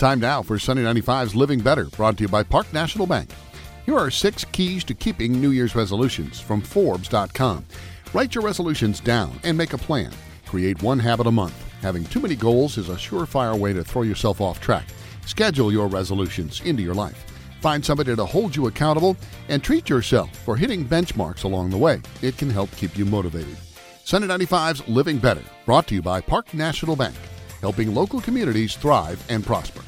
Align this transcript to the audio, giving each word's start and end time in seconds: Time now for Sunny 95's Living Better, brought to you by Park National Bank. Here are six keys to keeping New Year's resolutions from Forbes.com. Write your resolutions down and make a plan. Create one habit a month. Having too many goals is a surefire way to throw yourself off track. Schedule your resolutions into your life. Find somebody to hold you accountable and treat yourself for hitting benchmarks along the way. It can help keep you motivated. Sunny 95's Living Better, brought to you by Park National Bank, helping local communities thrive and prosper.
Time 0.00 0.18
now 0.18 0.40
for 0.40 0.58
Sunny 0.58 0.80
95's 0.80 1.34
Living 1.34 1.60
Better, 1.60 1.84
brought 1.84 2.16
to 2.16 2.22
you 2.22 2.28
by 2.28 2.42
Park 2.42 2.72
National 2.72 3.06
Bank. 3.06 3.28
Here 3.84 3.98
are 3.98 4.10
six 4.10 4.46
keys 4.46 4.82
to 4.84 4.94
keeping 4.94 5.38
New 5.38 5.50
Year's 5.50 5.74
resolutions 5.74 6.40
from 6.40 6.62
Forbes.com. 6.62 7.66
Write 8.14 8.34
your 8.34 8.42
resolutions 8.42 8.98
down 9.00 9.38
and 9.44 9.58
make 9.58 9.74
a 9.74 9.78
plan. 9.78 10.10
Create 10.46 10.82
one 10.82 10.98
habit 10.98 11.26
a 11.26 11.30
month. 11.30 11.52
Having 11.82 12.06
too 12.06 12.18
many 12.18 12.34
goals 12.34 12.78
is 12.78 12.88
a 12.88 12.94
surefire 12.94 13.58
way 13.58 13.74
to 13.74 13.84
throw 13.84 14.00
yourself 14.00 14.40
off 14.40 14.58
track. 14.58 14.86
Schedule 15.26 15.70
your 15.70 15.86
resolutions 15.86 16.62
into 16.62 16.82
your 16.82 16.94
life. 16.94 17.26
Find 17.60 17.84
somebody 17.84 18.16
to 18.16 18.24
hold 18.24 18.56
you 18.56 18.68
accountable 18.68 19.18
and 19.50 19.62
treat 19.62 19.90
yourself 19.90 20.34
for 20.34 20.56
hitting 20.56 20.82
benchmarks 20.82 21.44
along 21.44 21.68
the 21.68 21.76
way. 21.76 22.00
It 22.22 22.38
can 22.38 22.48
help 22.48 22.74
keep 22.76 22.96
you 22.96 23.04
motivated. 23.04 23.54
Sunny 24.04 24.26
95's 24.26 24.88
Living 24.88 25.18
Better, 25.18 25.44
brought 25.66 25.86
to 25.88 25.94
you 25.94 26.00
by 26.00 26.22
Park 26.22 26.54
National 26.54 26.96
Bank, 26.96 27.16
helping 27.60 27.94
local 27.94 28.22
communities 28.22 28.74
thrive 28.76 29.22
and 29.28 29.44
prosper. 29.44 29.82